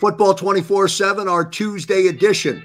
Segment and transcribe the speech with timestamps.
[0.00, 2.64] Football 24 7, our Tuesday edition.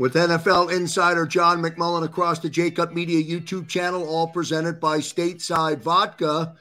[0.00, 5.80] With NFL insider John McMullen across the JAKIB Media YouTube channel, all presented by Stateside
[5.80, 6.56] Vodka.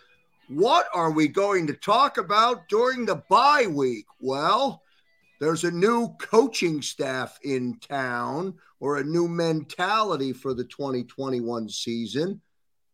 [0.48, 4.06] What are we going to talk about during the bye week?
[4.20, 4.84] Well,
[5.40, 12.40] there's a new coaching staff in town or a new mentality for the 2021 season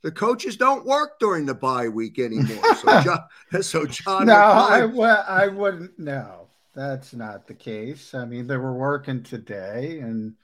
[0.07, 2.75] the coaches don't work during the bye week anymore.
[2.75, 4.79] So John, so John no, I
[5.27, 5.99] I wouldn't.
[5.99, 8.13] No, that's not the case.
[8.13, 10.35] I mean, they were working today, and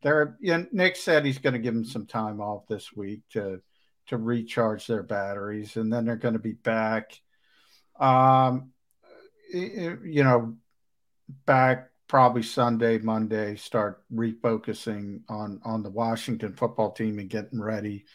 [0.00, 0.38] they're.
[0.40, 3.60] You know, Nick said he's going to give them some time off this week to
[4.06, 7.20] to recharge their batteries, and then they're going to be back.
[7.98, 8.72] Um,
[9.52, 10.56] you know,
[11.44, 18.06] back probably Sunday, Monday, start refocusing on on the Washington football team and getting ready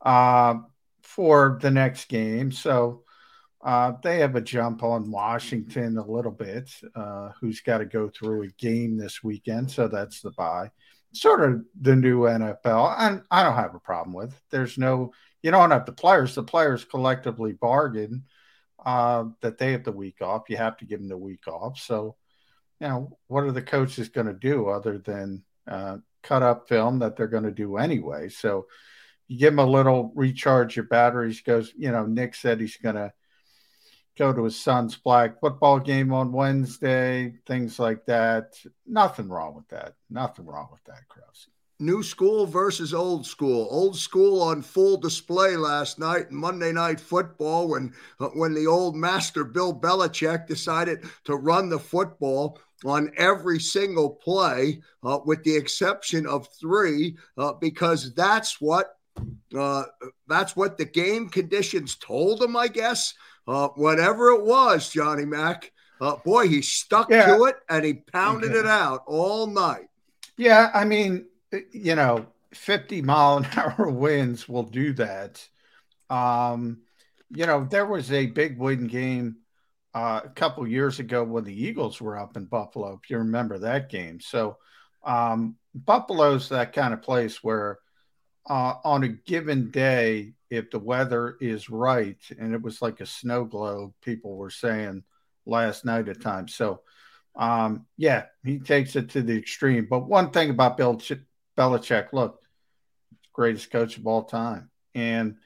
[0.00, 0.54] uh,
[1.02, 2.52] for the next game.
[2.52, 3.02] So
[3.60, 8.08] uh, they have a jump on Washington a little bit, uh, who's got to go
[8.08, 9.70] through a game this weekend.
[9.70, 10.70] So that's the bye.
[11.12, 12.94] Sort of the new NFL.
[12.98, 14.40] And I don't have a problem with.
[14.50, 15.12] There's no,
[15.42, 16.34] you don't have the players.
[16.34, 18.24] The players collectively bargain
[18.84, 20.48] uh, that they have the week off.
[20.48, 21.78] You have to give them the week off.
[21.78, 22.16] So,
[22.80, 27.00] you know, what are the coaches going to do other than uh, cut up film
[27.00, 28.28] that they're going to do anyway?
[28.28, 28.66] So,
[29.28, 31.42] you give him a little recharge your batteries.
[31.42, 33.12] Goes, you know, Nick said he's going to
[34.18, 38.54] go to his son's flag football game on Wednesday, things like that.
[38.86, 39.94] Nothing wrong with that.
[40.10, 41.46] Nothing wrong with that, Krause.
[41.80, 43.68] New school versus old school.
[43.70, 47.94] Old school on full display last night Monday Night Football when
[48.34, 54.80] when the old master Bill Belichick decided to run the football on every single play,
[55.04, 58.97] uh, with the exception of three, uh, because that's what
[59.56, 59.84] uh,
[60.26, 63.14] that's what the game conditions told him, I guess.
[63.46, 67.34] Uh, whatever it was, Johnny Mack, uh, boy, he stuck yeah.
[67.34, 68.60] to it and he pounded okay.
[68.60, 69.88] it out all night.
[70.36, 71.26] Yeah, I mean,
[71.72, 75.46] you know, 50 mile an hour winds will do that.
[76.10, 76.82] Um,
[77.34, 79.36] you know, there was a big win game
[79.94, 83.58] uh, a couple years ago when the Eagles were up in Buffalo, if you remember
[83.58, 84.20] that game.
[84.20, 84.56] So,
[85.04, 87.78] um, Buffalo's that kind of place where
[88.48, 93.06] uh, on a given day, if the weather is right, and it was like a
[93.06, 95.02] snow globe, people were saying
[95.46, 96.54] last night at times.
[96.54, 96.80] So,
[97.36, 99.86] um, yeah, he takes it to the extreme.
[99.88, 101.20] But one thing about Bill Ch-
[101.56, 102.40] Belichick, look,
[103.32, 105.36] greatest coach of all time, and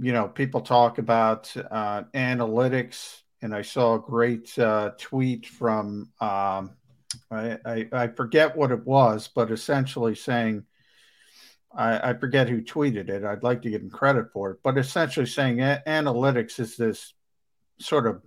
[0.00, 6.10] you know, people talk about uh, analytics, and I saw a great uh, tweet from
[6.20, 6.76] um,
[7.30, 10.64] I, I, I forget what it was, but essentially saying
[11.74, 13.24] I, I, forget who tweeted it.
[13.24, 17.12] I'd like to give him credit for it, but essentially saying a- analytics is this
[17.78, 18.22] sort of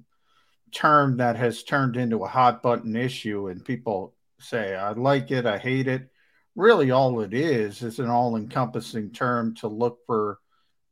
[0.72, 5.46] term that has turned into a hot button issue, and people say, I like it,
[5.46, 6.10] I hate it.
[6.56, 10.40] Really, all it is is an all encompassing term to look for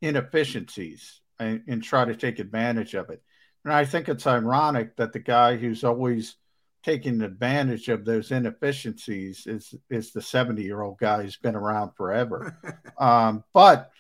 [0.02, 3.22] inefficiencies and, and try to take advantage of it.
[3.66, 6.36] And I think it's ironic that the guy who's always
[6.84, 11.92] taking advantage of those inefficiencies is is the 70 year old guy who's been around
[11.96, 12.58] forever.
[13.00, 13.92] Um, but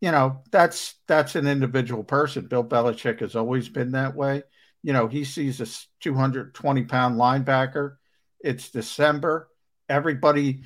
[0.00, 2.46] you know that's that's an individual person.
[2.46, 4.44] Bill belichick has always been that way.
[4.82, 5.66] You know he sees a
[6.00, 7.96] 220 pound linebacker.
[8.40, 9.50] It's december.
[9.90, 10.62] Everybody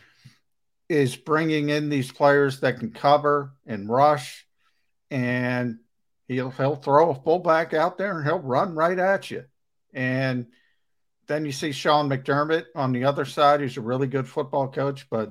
[0.88, 4.46] is bringing in these players that can cover and rush
[5.10, 5.78] and
[6.28, 9.44] he'll he'll throw a fullback out there and he'll run right at you.
[9.92, 10.46] And
[11.28, 15.06] then you see Sean McDermott on the other side, who's a really good football coach,
[15.10, 15.30] but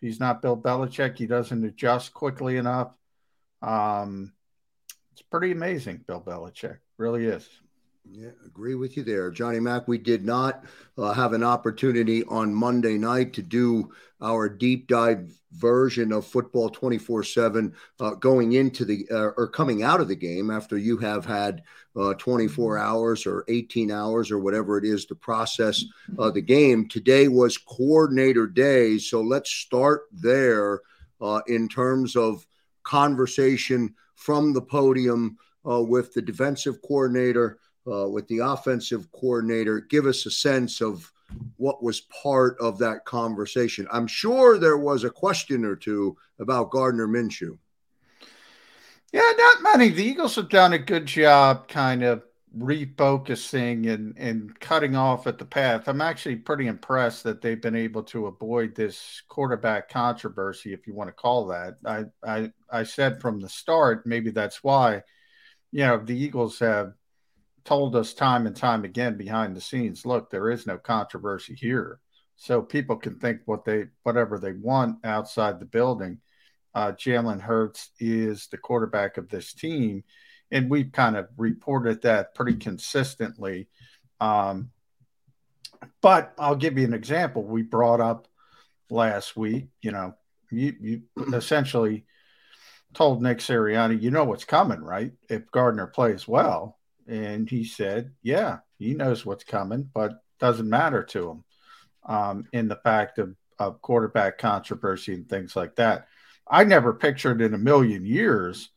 [0.00, 1.16] he's not Bill Belichick.
[1.16, 2.92] He doesn't adjust quickly enough.
[3.62, 4.32] Um,
[5.12, 6.78] It's pretty amazing, Bill Belichick.
[6.98, 7.48] Really is.
[8.12, 9.88] Yeah, agree with you there, Johnny Mack.
[9.88, 10.64] We did not
[10.96, 13.92] uh, have an opportunity on Monday night to do
[14.22, 17.74] our deep dive version of football 24 uh, 7
[18.20, 21.62] going into the uh, or coming out of the game after you have had
[21.96, 25.84] uh, 24 hours or 18 hours or whatever it is to process
[26.18, 26.88] uh, the game.
[26.88, 28.98] Today was coordinator day.
[28.98, 30.80] So let's start there
[31.20, 32.46] uh, in terms of
[32.84, 39.80] conversation from the podium with the defensive coordinator uh, with the offensive coordinator.
[39.80, 41.12] Give us a sense of
[41.56, 43.86] what was part of that conversation.
[43.90, 47.58] I'm sure there was a question or two about Gardner Minshew.
[49.12, 49.88] Yeah, not many.
[49.88, 52.22] The Eagles have done a good job kind of
[52.56, 55.88] refocusing and, and cutting off at the path.
[55.88, 60.94] I'm actually pretty impressed that they've been able to avoid this quarterback controversy, if you
[60.94, 61.76] want to call that.
[61.84, 65.02] I, I, I said from the start, maybe that's why,
[65.70, 66.94] you know, the Eagles have
[67.66, 71.98] told us time and time again behind the scenes look there is no controversy here.
[72.36, 76.20] So people can think what they whatever they want outside the building.
[76.74, 80.04] Uh, jalen hurts is the quarterback of this team
[80.52, 83.68] and we've kind of reported that pretty consistently.
[84.20, 84.70] Um,
[86.00, 87.42] but i'll give you an example.
[87.42, 88.28] We brought up
[88.88, 90.14] last week you know
[90.52, 91.02] you, you
[91.34, 92.04] essentially
[92.94, 95.12] told nick sirianni you know what's coming right?
[95.28, 101.02] If gardner plays well and he said, yeah, he knows what's coming, but doesn't matter
[101.02, 101.44] to him
[102.04, 106.08] um, in the fact of, of quarterback controversy and things like that.
[106.48, 108.70] I never pictured in a million years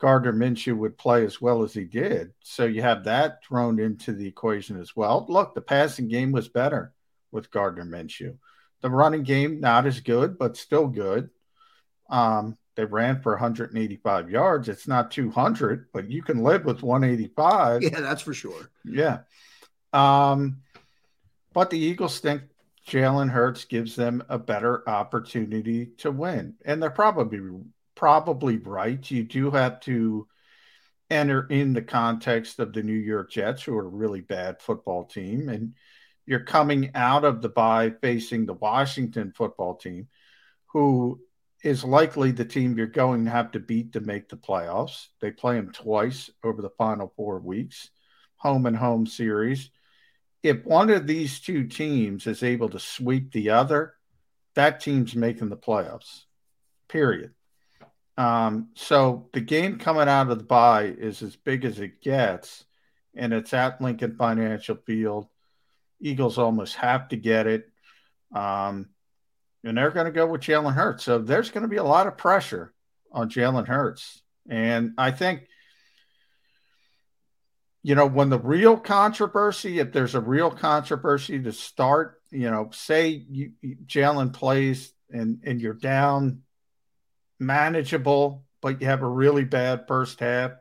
[0.00, 2.32] Gardner Minshew would play as well as he did.
[2.42, 5.26] So you have that thrown into the equation as well.
[5.28, 6.94] Look, the passing game was better
[7.30, 8.38] with Gardner Minshew.
[8.80, 11.28] The running game, not as good, but still good.
[12.08, 14.68] Um, they ran for 185 yards.
[14.68, 17.82] It's not 200, but you can live with 185.
[17.82, 18.70] Yeah, that's for sure.
[18.84, 19.20] Yeah.
[19.92, 20.62] Um,
[21.52, 22.42] but the Eagles think
[22.88, 26.54] Jalen Hurts gives them a better opportunity to win.
[26.64, 27.40] And they're probably
[27.94, 29.10] probably right.
[29.10, 30.26] You do have to
[31.10, 35.04] enter in the context of the New York Jets, who are a really bad football
[35.04, 35.48] team.
[35.48, 35.74] And
[36.24, 40.08] you're coming out of the bye facing the Washington football team,
[40.72, 41.20] who
[41.62, 45.08] is likely the team you're going to have to beat to make the playoffs.
[45.20, 47.90] They play them twice over the final four weeks,
[48.36, 49.70] home and home series.
[50.42, 53.94] If one of these two teams is able to sweep the other,
[54.54, 56.24] that team's making the playoffs,
[56.88, 57.34] period.
[58.16, 62.64] Um, so the game coming out of the bye is as big as it gets,
[63.14, 65.28] and it's at Lincoln Financial Field.
[66.00, 67.68] Eagles almost have to get it.
[68.34, 68.88] Um,
[69.64, 71.04] and they're going to go with Jalen Hurts.
[71.04, 72.72] So there's going to be a lot of pressure
[73.12, 74.22] on Jalen Hurts.
[74.48, 75.46] And I think,
[77.82, 82.70] you know, when the real controversy, if there's a real controversy to start, you know,
[82.72, 83.52] say you,
[83.86, 86.42] Jalen plays and, and you're down
[87.38, 90.52] manageable, but you have a really bad first half,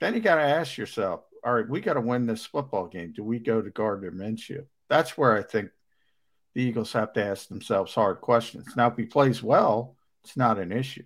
[0.00, 3.12] then you got to ask yourself, all right, we got to win this football game.
[3.14, 4.64] Do we go to Gardner Minshew?
[4.88, 5.70] That's where I think
[6.54, 8.66] the Eagles have to ask themselves hard questions.
[8.76, 11.04] Now, if he plays well, it's not an issue.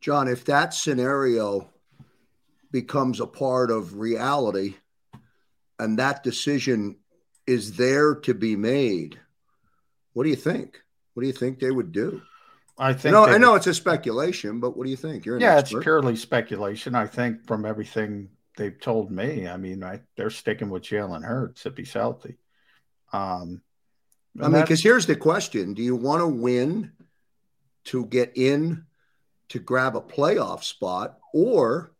[0.00, 1.68] John, if that scenario
[2.70, 4.76] becomes a part of reality
[5.78, 6.96] and that decision
[7.46, 9.18] is there to be made,
[10.12, 10.80] what do you think?
[11.14, 12.22] What do you think they would do?
[12.78, 13.12] I think.
[13.12, 15.26] No, I know it's a speculation, but what do you think?
[15.26, 15.78] You're yeah, expert.
[15.78, 16.94] it's purely speculation.
[16.94, 21.66] I think from everything they've told me, I mean, I, they're sticking with Jalen Hurts
[21.66, 22.38] if he's healthy.
[23.12, 23.60] Um,
[24.38, 26.92] I mean, because here's the question: Do you want to win
[27.84, 28.84] to get in
[29.48, 31.92] to grab a playoff spot, or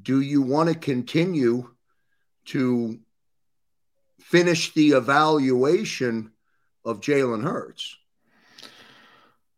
[0.00, 1.70] do you want to continue
[2.46, 2.98] to
[4.20, 6.32] finish the evaluation
[6.84, 7.96] of Jalen Hurts?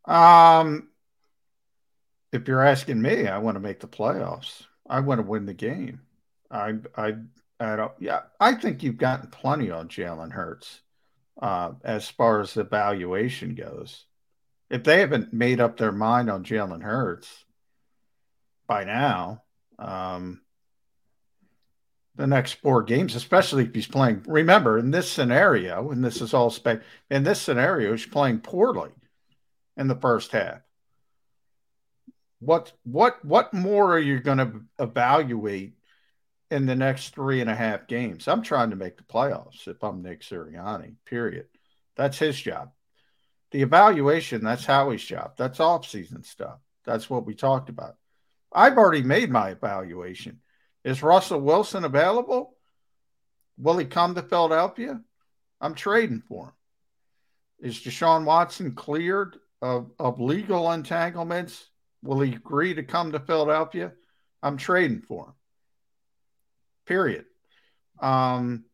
[0.04, 0.88] Um,
[2.32, 4.62] if you're asking me, I want to make the playoffs.
[4.88, 6.00] I want to win the game.
[6.50, 7.14] I, I,
[7.60, 7.92] I don't.
[7.98, 10.80] Yeah, I think you've gotten plenty on Jalen Hurts
[11.40, 14.04] uh, as far as the valuation goes.
[14.70, 17.44] If they haven't made up their mind on Jalen Hurts
[18.66, 19.42] by now,
[19.78, 20.42] um,
[22.16, 24.24] the next four games, especially if he's playing.
[24.26, 28.90] Remember, in this scenario, and this is all spec, in this scenario, he's playing poorly
[29.76, 30.60] in the first half.
[32.40, 35.77] What what what more are you going to evaluate
[36.50, 38.26] in the next three and a half games.
[38.26, 41.46] I'm trying to make the playoffs if I'm Nick Sirianni, period.
[41.96, 42.70] That's his job.
[43.50, 45.32] The evaluation, that's Howie's job.
[45.36, 46.58] That's off season stuff.
[46.84, 47.96] That's what we talked about.
[48.52, 50.40] I've already made my evaluation.
[50.84, 52.54] Is Russell Wilson available?
[53.58, 55.00] Will he come to Philadelphia?
[55.60, 56.52] I'm trading for him.
[57.60, 61.68] Is Deshaun Watson cleared of, of legal entanglements?
[62.02, 63.92] Will he agree to come to Philadelphia?
[64.42, 65.32] I'm trading for him.
[66.88, 67.26] Period.
[68.00, 68.64] Um,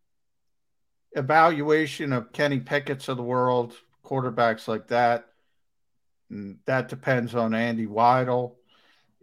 [1.12, 5.24] evaluation of Kenny Pickett's of the world, quarterbacks like that.
[6.30, 8.54] That depends on Andy Weidl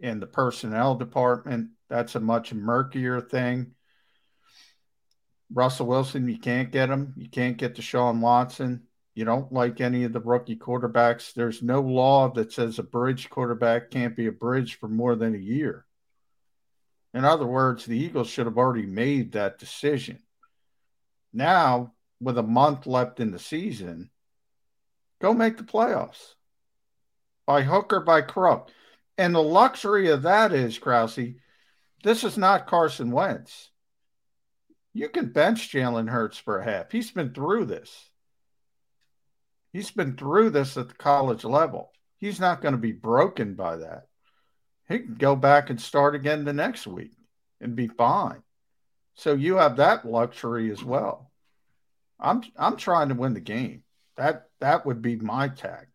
[0.02, 1.70] and the personnel department.
[1.88, 3.72] That's a much murkier thing.
[5.50, 7.14] Russell Wilson, you can't get him.
[7.16, 8.82] You can't get Deshaun Watson.
[9.14, 11.32] You don't like any of the rookie quarterbacks.
[11.32, 15.34] There's no law that says a bridge quarterback can't be a bridge for more than
[15.34, 15.86] a year.
[17.14, 20.18] In other words, the Eagles should have already made that decision.
[21.32, 24.10] Now, with a month left in the season,
[25.20, 26.34] go make the playoffs
[27.46, 28.70] by hook or by crook.
[29.18, 31.18] And the luxury of that is, Krause,
[32.02, 33.70] this is not Carson Wentz.
[34.94, 36.90] You can bench Jalen Hurts for a half.
[36.90, 38.10] He's been through this.
[39.72, 41.92] He's been through this at the college level.
[42.18, 44.06] He's not going to be broken by that.
[44.88, 47.12] He can go back and start again the next week
[47.60, 48.42] and be fine.
[49.14, 51.30] So you have that luxury as well.
[52.18, 53.82] I'm I'm trying to win the game.
[54.16, 55.88] That that would be my tact.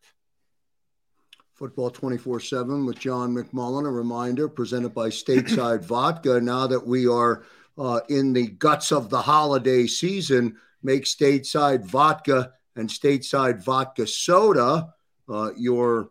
[1.54, 3.86] Football 24 7 with John McMullen.
[3.86, 6.40] A reminder presented by Stateside Vodka.
[6.40, 7.44] Now that we are
[7.76, 14.94] uh, in the guts of the holiday season, make Stateside Vodka and Stateside Vodka Soda
[15.28, 16.10] uh, your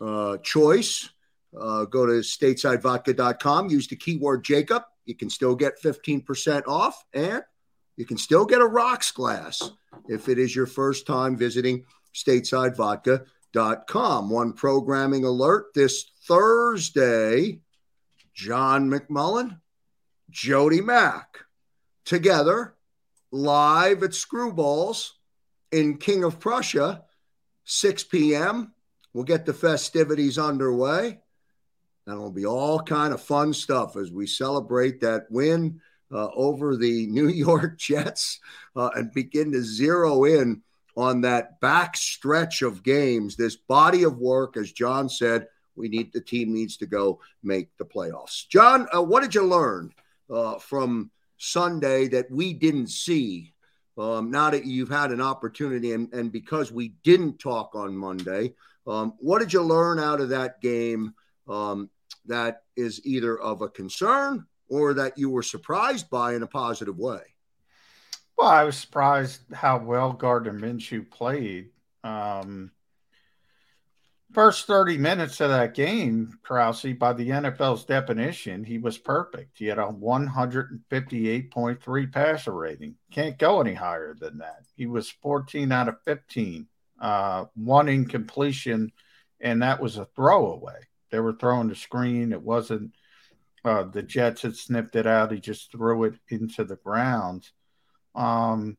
[0.00, 1.10] uh, choice.
[1.58, 4.82] Uh, go to statesidevodka.com, use the keyword JAKIB.
[5.06, 7.42] You can still get 15% off and
[7.96, 9.70] you can still get a rocks glass
[10.08, 14.30] if it is your first time visiting statesidevodka.com.
[14.30, 17.60] One programming alert this Thursday
[18.34, 19.58] John McMullen,
[20.30, 21.38] Jody Mack,
[22.04, 22.76] together
[23.32, 25.10] live at Screwballs
[25.72, 27.02] in King of Prussia,
[27.64, 28.72] 6 p.m.
[29.12, 31.18] We'll get the festivities underway.
[32.08, 35.78] And it'll be all kind of fun stuff as we celebrate that win
[36.10, 38.40] uh, over the New York Jets
[38.74, 40.62] uh, and begin to zero in
[40.96, 46.10] on that back stretch of games, this body of work, as John said, we need
[46.14, 48.48] the team needs to go make the playoffs.
[48.48, 49.92] John, uh, what did you learn
[50.30, 53.52] uh, from Sunday that we didn't see?
[53.98, 58.54] Um, now that you've had an opportunity, and, and because we didn't talk on Monday,
[58.86, 61.12] um, what did you learn out of that game
[61.46, 61.90] um,
[62.28, 66.98] that is either of a concern or that you were surprised by in a positive
[66.98, 67.22] way?
[68.36, 71.70] Well, I was surprised how well Gardner Minshew played.
[72.04, 72.70] Um,
[74.32, 79.58] first 30 minutes of that game, Krause, by the NFL's definition, he was perfect.
[79.58, 82.94] He had a 158.3 passer rating.
[83.10, 84.62] Can't go any higher than that.
[84.76, 86.68] He was 14 out of 15,
[87.00, 88.92] uh, one incompletion,
[89.40, 90.87] and that was a throwaway.
[91.10, 92.32] They were throwing the screen.
[92.32, 92.92] It wasn't
[93.64, 95.32] uh, the Jets had snipped it out.
[95.32, 97.48] He just threw it into the ground.
[98.14, 98.76] Um,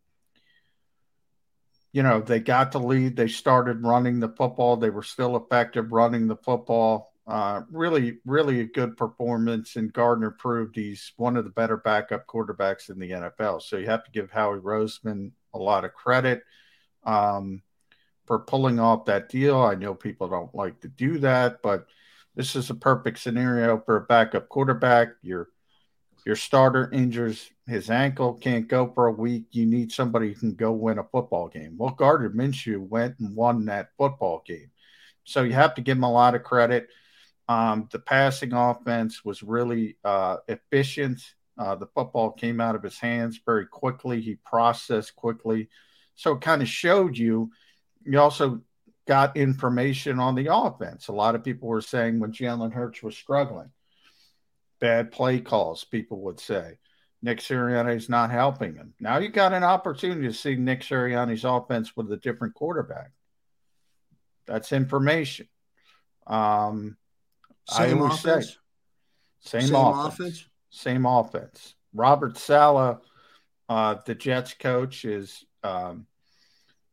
[1.92, 3.16] you know, they got the lead.
[3.16, 4.78] They started running the football.
[4.78, 7.14] They were still effective running the football.
[7.28, 9.76] Uh, really, really a good performance.
[9.76, 13.62] And Gardner proved he's one of the better backup quarterbacks in the NFL.
[13.62, 16.44] So you have to give Howie Roseman a lot of credit
[17.04, 17.62] um,
[18.26, 19.60] for pulling off that deal.
[19.62, 21.86] I know people don't like to do that, but–
[22.36, 25.10] this is a perfect scenario for a backup quarterback.
[25.22, 25.50] Your
[26.26, 29.46] your starter injures his ankle, can't go for a week.
[29.52, 31.76] You need somebody who can go win a football game.
[31.78, 34.72] Well, Gardner Minshew went and won that football game.
[35.24, 36.90] So you have to give him a lot of credit.
[37.48, 41.22] Um, the passing offense was really uh, efficient.
[41.58, 44.22] Uh, the football came out of his hands very quickly.
[44.22, 45.70] He processed quickly.
[46.16, 47.52] So it kind of showed you.
[48.06, 48.62] You also
[49.10, 51.08] got information on the offense.
[51.08, 53.72] A lot of people were saying when Jalen Hurts was struggling,
[54.80, 56.78] bad play calls, people would say.
[57.24, 58.94] Nick Sirianni is not helping him.
[59.00, 63.10] Now you got an opportunity to see Nick Sirianni's offense with a different quarterback.
[64.46, 65.50] That's information.
[66.28, 66.96] Um,
[67.68, 68.60] same offense.
[69.40, 70.14] Say, same, same offense.
[70.14, 70.50] offense.
[70.70, 71.74] Same offense.
[71.96, 73.00] Robert Saleh,
[73.70, 76.06] uh, the Jets coach, is um,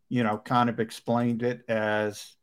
[0.08, 2.34] you know, kind of explained it as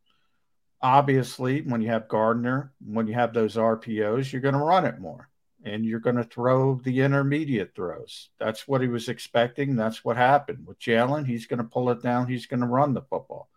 [0.82, 5.00] obviously when you have Gardner, when you have those RPOs, you're going to run it
[5.00, 5.30] more
[5.64, 8.30] and you're going to throw the intermediate throws.
[8.38, 9.76] That's what he was expecting.
[9.76, 11.26] That's what happened with Jalen.
[11.26, 12.28] He's going to pull it down.
[12.28, 13.50] He's going to run the football.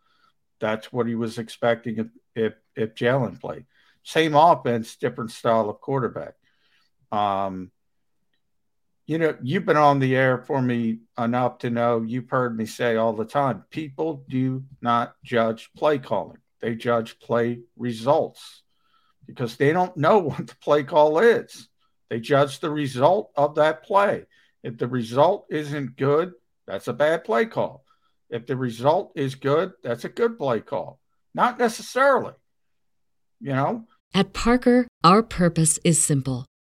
[0.61, 3.65] That's what he was expecting if if, if Jalen played.
[4.03, 6.35] Same offense, different style of quarterback.
[7.11, 7.73] Um,
[9.07, 12.67] you know, you've been on the air for me enough to know you've heard me
[12.67, 18.63] say all the time people do not judge play calling, they judge play results
[19.27, 21.69] because they don't know what the play call is.
[22.11, 24.27] They judge the result of that play.
[24.63, 26.33] If the result isn't good,
[26.67, 27.85] that's a bad play call.
[28.31, 31.01] If the result is good, that's a good play call.
[31.35, 32.33] Not necessarily.
[33.41, 33.85] You know?
[34.15, 36.47] At Parker, our purpose is simple.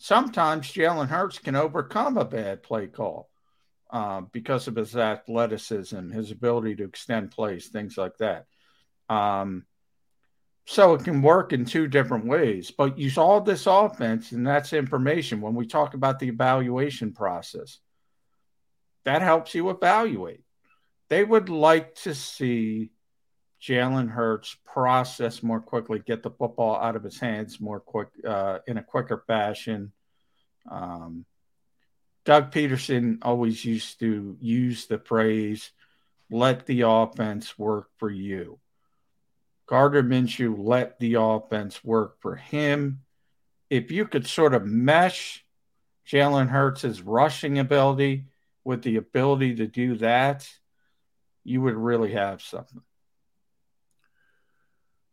[0.00, 3.28] sometimes Jalen Hurts can overcome a bad play call
[3.90, 8.46] uh, because of his athleticism, his ability to extend plays, things like that.
[9.10, 9.66] Um,
[10.64, 12.70] so it can work in two different ways.
[12.70, 17.78] But you saw this offense, and that's information when we talk about the evaluation process.
[19.04, 20.44] That helps you evaluate.
[21.10, 22.90] They would like to see
[23.62, 28.58] Jalen Hurts process more quickly, get the football out of his hands more quick uh,
[28.66, 29.92] in a quicker fashion.
[30.70, 31.26] Um,
[32.24, 35.72] Doug Pederson always used to use the phrase,
[36.30, 38.58] let the offense work for you.
[39.66, 43.02] Gardner Minshew let the offense work for him.
[43.68, 45.44] If you could sort of mesh
[46.08, 48.24] Jalen Hurts' rushing ability
[48.64, 50.48] with the ability to do that,
[51.44, 52.82] you would really have something.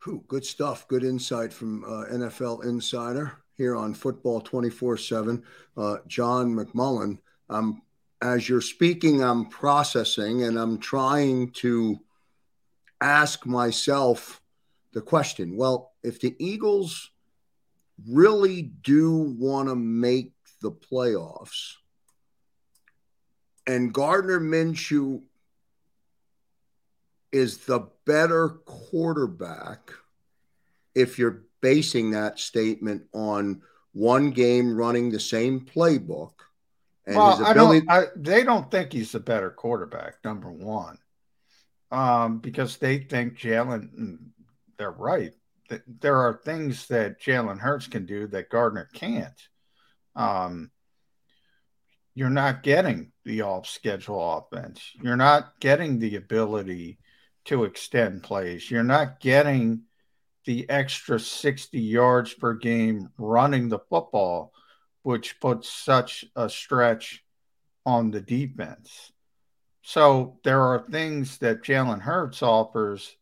[0.08, 0.88] Whew, good stuff.
[0.88, 5.44] Good insight from uh, NFL Insider here on Football 24 uh, 7.
[6.08, 7.18] John McMullen,
[7.50, 7.82] um,
[8.22, 12.00] as you're speaking, I'm processing and I'm trying to
[13.02, 14.41] ask myself
[14.93, 17.12] the question well, if the Eagles
[18.10, 21.74] really do want to make the playoffs
[23.67, 25.24] and Gardner Minshew
[27.32, 29.92] is the better quarterback
[30.96, 33.62] if you're basing that statement on
[33.94, 36.34] one game running the same playbook.
[37.06, 40.98] And well, ability- I don't, I, they don't think he's a better quarterback, number one,
[41.92, 44.18] um, because they think Jalen, mm,
[44.78, 45.34] they're right.
[46.00, 49.42] There are things that Jalen Hurts can do that Gardner can't.
[50.16, 50.72] Um,
[52.16, 54.82] you're not getting the off schedule offense.
[55.02, 56.98] You're not getting the ability
[57.47, 58.69] to extend plays.
[58.69, 59.81] You're not getting
[60.45, 64.53] the extra 60 yards per game running the football,
[65.03, 67.23] which puts such a stretch
[67.86, 69.12] on the defense.
[69.81, 73.15] So there are things that Jalen Hurts offers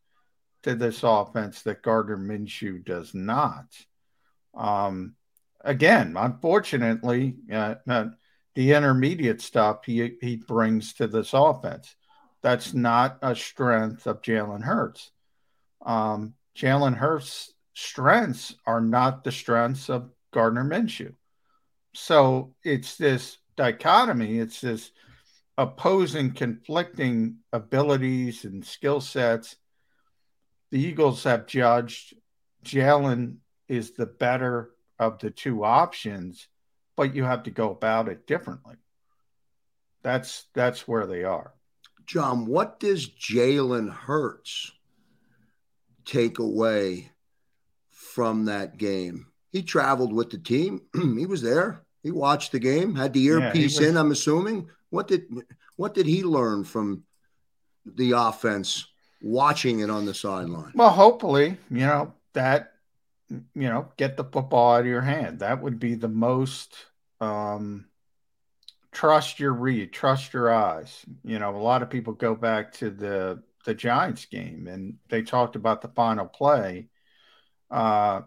[0.63, 3.65] to this offense that Gardner Minshew does not.
[4.55, 5.15] Um,
[5.61, 8.05] again, unfortunately, uh, uh,
[8.55, 11.95] the intermediate stuff he he brings to this offense.
[12.45, 15.10] That's not a strength of Jalen Hurts.
[15.84, 21.15] Um, Jalen Hurts' strengths are not the strengths of Gardner Minshew.
[21.95, 24.91] So it's this dichotomy, it's this
[25.58, 29.55] opposing, conflicting abilities and skill sets.
[30.69, 32.13] The Eagles have judged
[32.63, 36.47] Jalen is the better of the two options,
[36.95, 38.75] but you have to go about it differently.
[40.03, 41.55] That's that's where they are.
[42.06, 44.72] John, what does Jalen Hurts
[46.06, 47.12] take away
[47.89, 49.28] from that game?
[49.52, 50.82] He traveled with the team.
[50.94, 51.82] he was there.
[52.04, 54.70] He watched the game, had the earpiece yeah, in, I'm assuming.
[54.91, 55.24] What did
[55.76, 57.04] what did he learn from
[57.86, 58.88] the offense
[59.22, 60.74] watching it on the sideline?
[60.76, 62.74] Well, hopefully, you know, that
[63.30, 65.39] you know, get the football out of your hand.
[65.39, 66.76] That would be the most
[67.20, 67.88] um
[68.95, 71.05] trust your read, trust your eyes.
[71.23, 75.21] You know, a lot of people go back to the the Giants game and they
[75.21, 76.88] talked about the final play
[77.71, 78.21] uh,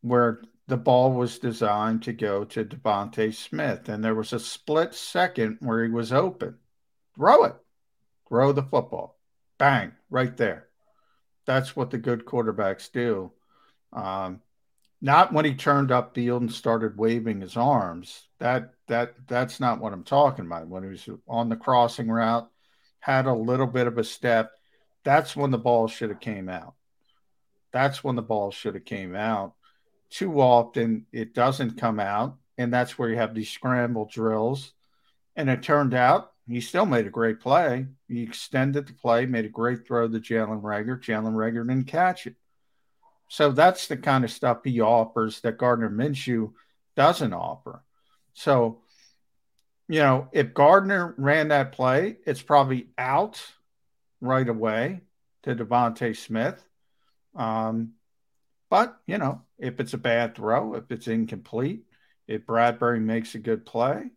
[0.00, 4.94] where the ball was designed to go to DeVonta Smith, and there was a split
[4.94, 6.56] second where he was open.
[7.16, 7.56] Throw it,
[8.28, 9.18] throw the football,
[9.58, 10.68] bang, right there.
[11.44, 13.32] That's what the good quarterbacks do.
[13.92, 14.40] Um,
[15.02, 18.28] not when he turned up field and started waving his arms.
[18.38, 20.68] That that that's not what I'm talking about.
[20.68, 22.50] When he was on the crossing route,
[22.98, 24.52] had a little bit of a step,
[25.04, 26.74] that's when the ball should have came out.
[27.72, 29.54] That's when the ball should have came out.
[30.10, 34.72] Too often it doesn't come out, and that's where you have these scramble drills.
[35.36, 37.86] And it turned out he still made a great play.
[38.08, 41.00] He extended the play, made a great throw to Jalen Reagor.
[41.00, 42.34] Jalen Reagor didn't catch it.
[43.28, 46.52] So that's the kind of stuff he offers that Gardner Minshew
[46.96, 47.84] doesn't offer.
[48.32, 48.82] So,
[49.88, 53.42] you know, if Gardner ran that play, it's probably out
[54.20, 55.00] right away
[55.42, 56.62] to DeVonta Smith.
[57.34, 57.92] Um,
[58.68, 61.84] but, you know, if it's a bad throw, if it's incomplete,
[62.28, 64.10] if Bradberry makes a good play,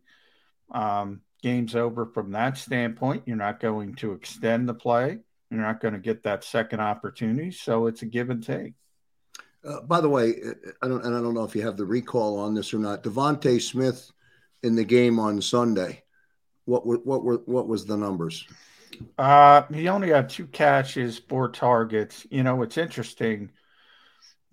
[0.70, 3.24] um, game's over from that standpoint.
[3.26, 5.18] You're not going to extend the play.
[5.50, 7.50] You're not going to get that second opportunity.
[7.50, 8.74] So it's a give and take.
[9.64, 10.34] Uh, by the way,
[10.82, 13.02] I don't, and I don't know if you have the recall on this or not.
[13.02, 14.12] DeVonta Smith
[14.62, 16.02] in the game on Sunday,
[16.64, 18.46] what were, what were what was the numbers?
[19.18, 22.26] Uh, he only had two catches, four targets.
[22.30, 23.50] You know, it's interesting.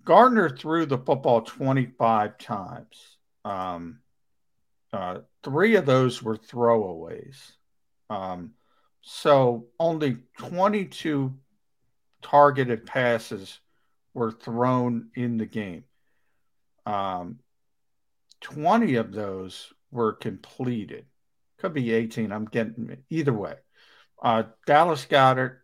[0.04, 3.16] Gardner threw the football 25 times.
[3.44, 4.00] Um,
[4.92, 7.36] uh, three of those were throwaways.
[8.10, 8.52] Um,
[9.00, 11.34] so only 22
[12.20, 13.58] targeted passes
[14.14, 15.84] were thrown in the game.
[16.86, 17.38] Um,
[18.40, 21.06] 20 of those were completed.
[21.58, 22.32] Could be 18.
[22.32, 23.54] I'm getting either way.
[24.20, 25.58] Uh, Dallas Goedert,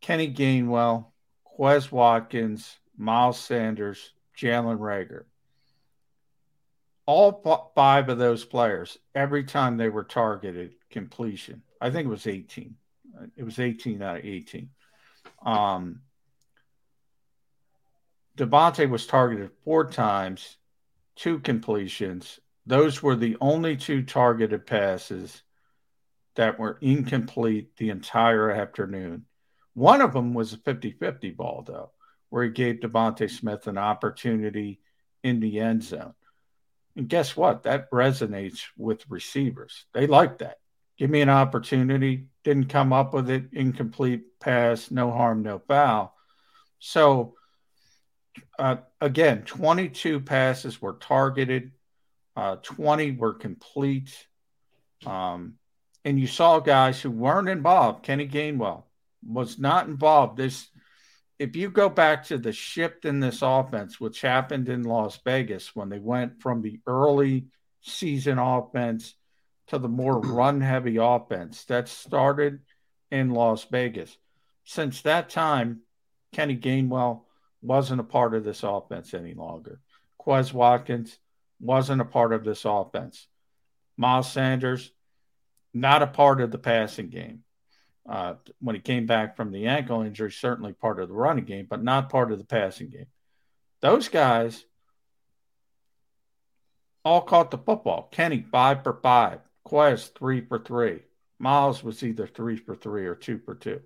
[0.00, 1.06] Kenny Gainwell,
[1.58, 5.24] Quez Watkins, Miles Sanders, Jalen Reagor.
[7.06, 11.62] All five of those players, every time they were targeted, completion.
[11.80, 12.74] I think it was 18.
[13.36, 14.70] It was 18 out of 18.
[15.44, 16.00] Um,
[18.36, 20.56] DeVonta was targeted four times,
[21.16, 22.40] two completions.
[22.66, 25.42] Those were the only two targeted passes
[26.34, 29.26] that were incomplete the entire afternoon.
[29.74, 31.92] One of them was a 50 50 ball, though,
[32.30, 34.80] where he gave DeVonta Smith an opportunity
[35.22, 36.14] in the end zone.
[36.96, 37.64] And guess what?
[37.64, 39.86] That resonates with receivers.
[39.92, 40.58] They like that.
[40.96, 42.26] Give me an opportunity.
[42.44, 43.46] Didn't come up with it.
[43.52, 44.90] Incomplete pass.
[44.90, 46.14] No harm, no foul.
[46.78, 47.34] So,
[48.58, 51.72] uh, again, 22 passes were targeted,
[52.36, 54.26] uh, 20 were complete.
[55.06, 55.54] Um,
[56.04, 58.04] and you saw guys who weren't involved.
[58.04, 58.84] Kenny Gainwell
[59.26, 60.36] was not involved.
[60.36, 60.68] This,
[61.38, 65.74] if you go back to the shift in this offense, which happened in Las Vegas
[65.74, 67.46] when they went from the early
[67.80, 69.14] season offense
[69.68, 72.60] to the more run heavy offense that started
[73.10, 74.16] in Las Vegas.
[74.64, 75.80] Since that time,
[76.32, 77.22] Kenny Gainwell
[77.64, 79.80] wasn't a part of this offense any longer.
[80.20, 81.18] Quez Watkins
[81.60, 83.26] wasn't a part of this offense.
[83.96, 84.92] Miles Sanders,
[85.72, 87.40] not a part of the passing game.
[88.08, 91.66] Uh, when he came back from the ankle injury, certainly part of the running game,
[91.68, 93.06] but not part of the passing game.
[93.80, 94.64] Those guys
[97.04, 98.08] all caught the football.
[98.10, 99.40] Kenny, five for five.
[99.66, 101.00] Quez, three for three.
[101.38, 103.80] Miles was either three for three or two for two.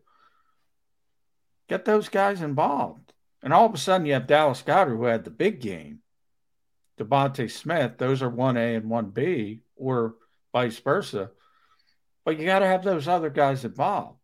[1.68, 3.12] Get those guys involved.
[3.42, 6.00] And all of a sudden, you have Dallas Goedert, who had the big game.
[6.98, 10.16] DeVonta Smith, those are 1A and 1B, or
[10.52, 11.30] vice versa.
[12.24, 14.18] But you got to have those other guys involved.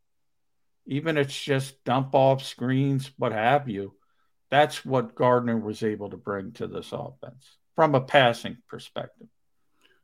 [0.87, 3.95] Even if it's just dump off screens, what have you.
[4.51, 9.29] That's what Gardner was able to bring to this offense from a passing perspective.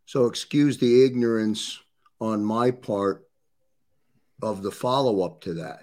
[0.07, 1.79] So, excuse the ignorance
[2.21, 3.27] on my part
[4.43, 5.83] of the follow up to that.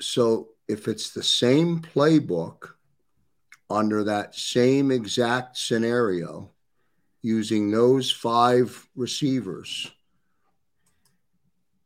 [0.00, 2.70] So, if it's the same playbook
[3.68, 6.50] under that same exact scenario,
[7.22, 9.90] using those five receivers,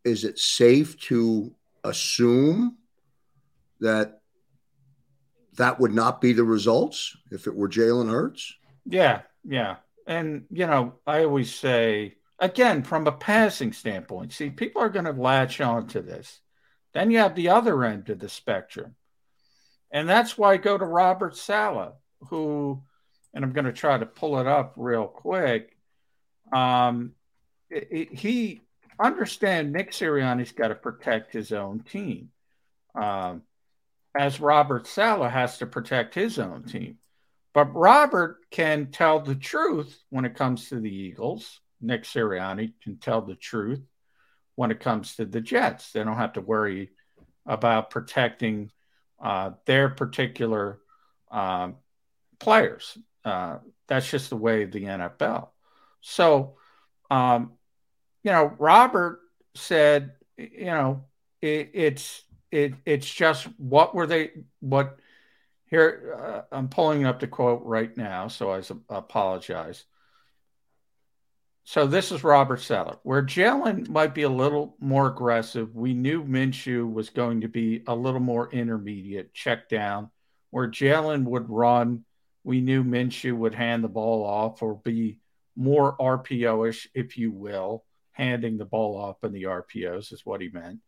[0.04, 2.76] is it safe to assume
[3.80, 4.20] that
[5.56, 8.54] that would not be the results if it were Jalen Hurts?
[8.84, 9.76] Yeah, yeah.
[10.06, 15.06] And, you know, I always say, again, from a passing standpoint, see, people are going
[15.06, 16.40] to latch on to this.
[16.96, 18.94] Then you have the other end of the spectrum.
[19.90, 21.92] And that's why I go to Robert Saleh,
[22.30, 22.82] who,
[23.34, 25.76] and I'm going to try to pull it up real quick.
[26.54, 27.12] Um,
[27.68, 28.62] it, it, he
[28.98, 32.30] understand Nick Sirianni's got to protect his own team,
[32.94, 33.42] um,
[34.18, 36.96] as Robert Saleh has to protect his own team.
[37.52, 41.60] But Robert can tell the truth when it comes to the Eagles.
[41.82, 43.82] Nick Sirianni can tell the truth
[44.56, 45.92] when it comes to the Jets.
[45.92, 46.90] They don't have to worry
[47.46, 48.72] about protecting
[49.22, 50.80] uh, their particular
[51.30, 51.70] uh,
[52.40, 52.98] players.
[53.24, 55.48] Uh, that's just the way of the NFL.
[56.00, 56.56] So,
[57.10, 57.52] um,
[58.22, 59.20] you know, Robert
[59.54, 61.04] said, you know,
[61.40, 64.98] it, it's it it's just what were they what
[65.66, 69.84] here uh, I'm pulling up the quote right now, so I apologize.
[71.68, 72.96] So this is Robert Saleh.
[73.02, 77.82] Where Jalen might be a little more aggressive, we knew Minshew was going to be
[77.88, 80.10] a little more intermediate, check down.
[80.50, 82.04] Where Jalen would run,
[82.44, 85.18] we knew Minshew would hand the ball off or be
[85.56, 90.48] more RPO-ish, if you will, handing the ball off in the RPOs is what he
[90.48, 90.78] meant.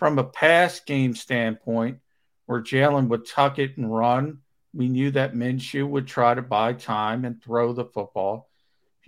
[0.00, 1.98] From a pass game standpoint,
[2.46, 4.38] where Jalen would tuck it and run,
[4.74, 8.47] we knew that Minshew would try to buy time and throw the football.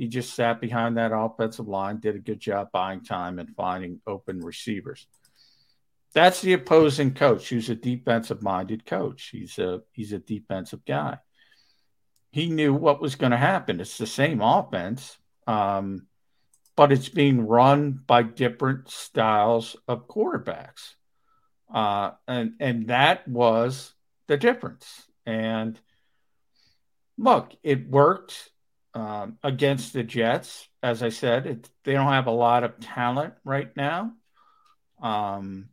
[0.00, 4.00] He just sat behind that offensive line, did a good job buying time and finding
[4.06, 5.06] open receivers.
[6.14, 9.28] That's the opposing coach, who's a defensive minded coach.
[9.30, 11.18] He's a he's a defensive guy.
[12.30, 13.78] He knew what was going to happen.
[13.78, 16.06] It's the same offense, um,
[16.76, 20.94] but it's being run by different styles of quarterbacks.
[21.70, 23.92] Uh, and and that was
[24.28, 24.86] the difference.
[25.26, 25.78] And
[27.18, 28.48] look, it worked
[28.94, 30.68] um, against the Jets.
[30.82, 34.12] As I said, it, they don't have a lot of talent right now.
[35.02, 35.68] Um,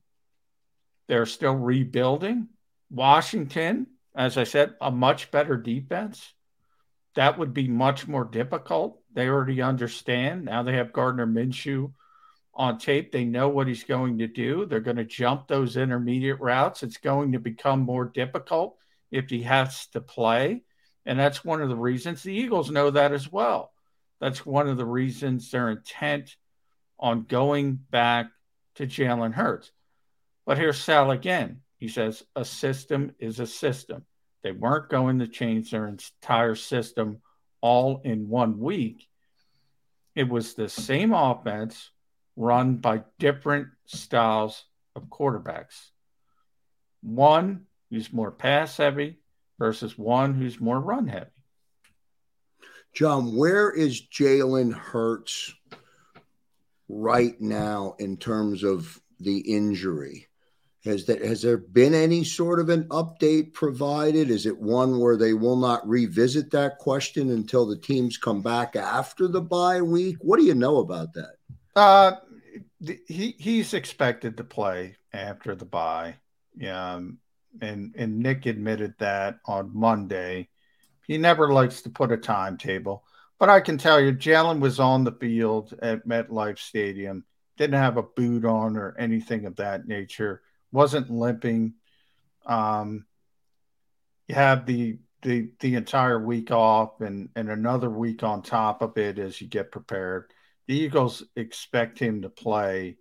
[1.07, 2.49] they're still rebuilding.
[2.89, 6.33] Washington, as I said, a much better defense.
[7.15, 9.01] That would be much more difficult.
[9.13, 10.45] They already understand.
[10.45, 11.93] Now they have Gardner Minshew
[12.53, 13.11] on tape.
[13.11, 14.65] They know what he's going to do.
[14.65, 16.83] They're going to jump those intermediate routes.
[16.83, 18.77] It's going to become more difficult
[19.11, 20.63] if he has to play.
[21.07, 23.71] And that's one of the reasons the Eagles know that as well.
[24.19, 26.35] That's one of the reasons they're intent
[26.99, 28.27] on going back
[28.75, 29.71] to Jalen Hurts.
[30.45, 31.61] But here's Sal again.
[31.77, 34.05] He says a system is a system.
[34.43, 37.21] They weren't going to change their entire system
[37.61, 39.07] all in one week.
[40.13, 41.89] It was the same offense
[42.35, 45.89] run by different styles of quarterbacks.
[47.01, 49.19] One who's more pass heavy
[49.59, 51.31] versus one who's more run heavy.
[52.93, 55.53] John, where is Jalen Hurts
[56.89, 60.27] right now in terms of the injury?
[60.85, 64.29] Has that has there been any sort of an update provided?
[64.29, 68.75] Is it one where they will not revisit that question until the teams come back
[68.75, 70.15] after the bye week?
[70.21, 71.35] What do you know about that?
[71.75, 72.13] Uh,
[73.07, 76.15] he he's expected to play after the bye.
[76.67, 77.19] Um,
[77.61, 80.49] and and Nick admitted that on Monday.
[81.07, 83.03] He never likes to put a timetable,
[83.39, 87.23] but I can tell you, Jalen was on the field at MetLife Stadium.
[87.57, 90.41] Didn't have a boot on or anything of that nature.
[90.71, 91.73] Wasn't limping.
[92.45, 93.05] Um,
[94.27, 98.97] you have the the the entire week off and and another week on top of
[98.97, 100.31] it as you get prepared
[100.67, 102.97] the Eagles expect him to play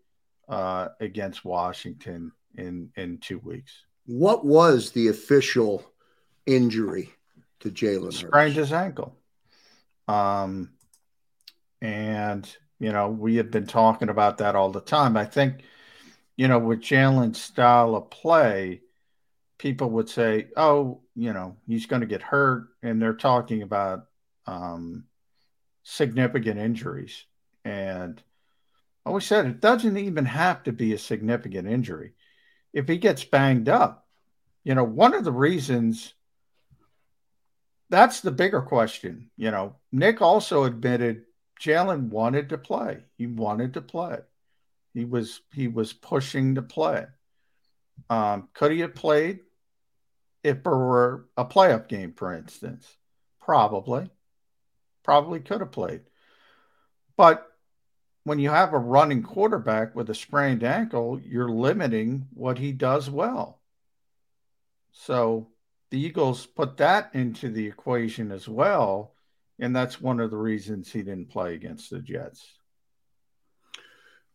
[0.48, 3.72] uh, against Washington in in two weeks.
[4.06, 5.84] What was the official
[6.46, 7.12] injury
[7.60, 8.12] to Jalen?
[8.12, 9.16] Sprained his ankle.
[10.08, 10.70] Um,
[11.82, 15.16] and you know we have been talking about that all the time.
[15.16, 15.62] I think
[16.36, 18.82] you know with Jalen's style of play,
[19.58, 24.06] people would say, "Oh, you know he's going to get hurt," and they're talking about
[24.46, 25.04] um,
[25.82, 27.24] significant injuries.
[27.64, 28.22] And
[29.04, 32.14] I always said it doesn't even have to be a significant injury.
[32.72, 34.06] If he gets banged up,
[34.64, 36.14] you know, one of the reasons
[37.88, 39.30] that's the bigger question.
[39.36, 41.24] You know, Nick also admitted
[41.60, 42.98] Jalen wanted to play.
[43.16, 44.18] He wanted to play.
[44.94, 47.06] He was he was pushing to play.
[48.10, 49.40] Um, could he have played
[50.42, 52.86] if there were a playoff game, for instance?
[53.40, 54.10] Probably.
[55.02, 56.02] Probably could have played.
[57.16, 57.46] But
[58.26, 63.08] when you have a running quarterback with a sprained ankle, you're limiting what he does
[63.08, 63.60] well.
[64.90, 65.46] So
[65.92, 69.12] the Eagles put that into the equation as well.
[69.60, 72.44] And that's one of the reasons he didn't play against the Jets.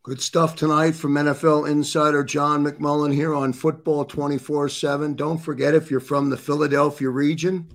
[0.04, 5.15] Good stuff tonight from NFL insider John McMullen here on Football 24 7.
[5.15, 7.67] Don't forget, if you're from the Philadelphia region,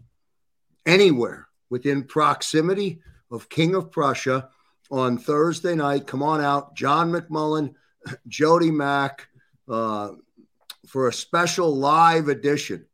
[0.87, 4.49] anywhere within proximity of King of Prussia,
[4.91, 6.07] on Thursday night.
[6.07, 7.75] Come on out, John McMullen,
[8.29, 9.29] Jody Mack,
[9.69, 10.11] uh,
[10.87, 12.87] for a special live edition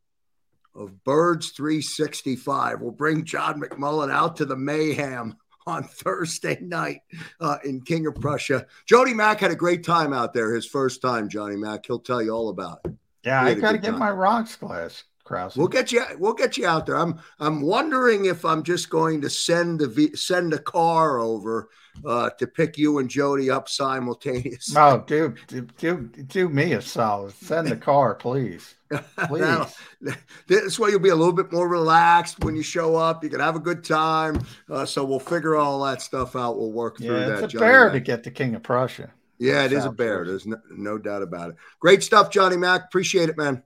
[0.75, 2.81] of Birds 365.
[2.81, 7.01] We'll bring John McMullen out to the mayhem on Thursday night
[7.39, 8.65] uh, in King of Prussia.
[8.85, 11.85] Jody Mack had a great time out there, his first time, Johnny Mack.
[11.85, 12.91] He'll tell you all about it.
[13.23, 13.99] Yeah, I got to get time.
[13.99, 15.55] my rocks class Krause.
[15.55, 16.03] We'll get you.
[16.17, 16.97] We'll get you out there.
[16.97, 17.19] I'm.
[17.39, 21.69] I'm wondering if I'm just going to send the send a car over
[22.05, 24.75] uh, to pick you and Jody up simultaneously.
[24.83, 25.35] Oh, do,
[25.77, 27.33] do do me a solid.
[27.33, 28.75] Send the car, please.
[29.27, 29.75] Please.
[30.47, 33.23] this way you'll be a little bit more relaxed when you show up.
[33.23, 34.45] You can have a good time.
[34.69, 36.59] Uh, so we'll figure all that stuff out.
[36.59, 37.43] We'll work through yeah, that.
[37.45, 39.11] It's a bear to get the King of Prussia.
[39.39, 40.25] Yeah, it is a bear.
[40.25, 41.55] There's no, no, doubt about it.
[41.79, 42.85] Great stuff, Johnny Mac.
[42.85, 43.63] Appreciate it, man.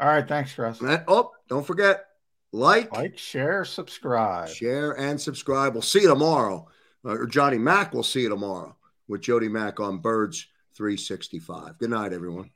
[0.00, 0.80] All right, thanks, Russ.
[1.08, 2.06] Oh, don't forget,
[2.52, 5.72] like, like, share, subscribe, share, and subscribe.
[5.72, 6.68] We'll see you tomorrow,
[7.04, 8.76] uh, or Johnny Mack We'll see you tomorrow
[9.08, 11.78] with Jody Mack on Birds 365.
[11.78, 12.50] Good night, everyone.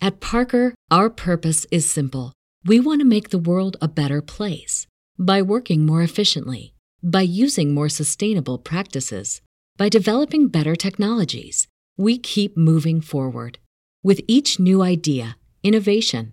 [0.00, 2.32] At Parker, our purpose is simple.
[2.64, 4.86] We want to make the world a better place
[5.18, 9.40] by working more efficiently, by using more sustainable practices,
[9.76, 11.68] by developing better technologies.
[11.96, 13.58] We keep moving forward.
[14.02, 16.32] With each new idea, innovation,